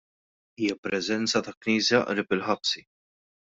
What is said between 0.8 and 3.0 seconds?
preżenza ta' Knisja qrib il-ħabsi.